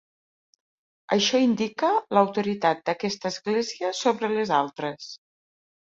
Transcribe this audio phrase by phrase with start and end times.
[1.15, 5.13] Això indica l'autoritat d'aquesta església sobre les altres.